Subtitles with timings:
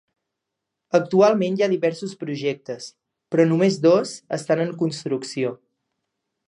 [0.99, 2.89] Actualment hi ha diversos projectes,
[3.35, 5.55] però només dos estan en construcció.